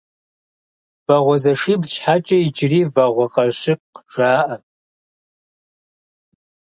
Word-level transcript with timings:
Вагъуэзэшибл 1.05 1.87
щхьэкӀэ 1.93 2.37
иджыри 2.47 2.81
Вагъуэкъащыкъ 2.93 3.99
жаӀэ. 4.11 4.55